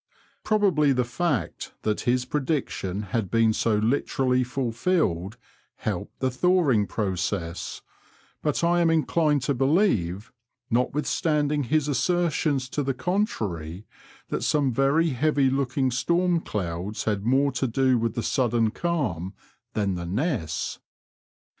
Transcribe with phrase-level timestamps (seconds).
[0.43, 5.37] Probably the fact that his prediction had been so literally fulfilled
[5.75, 7.83] helped the thawing process,
[8.41, 10.31] but I am inclined to believe,
[10.71, 13.85] notwithstanding: his assertions to the contrary,
[14.29, 19.35] that some very heavy looking storm clouds had more to do with the sudden calm
[19.73, 20.79] than the Ness.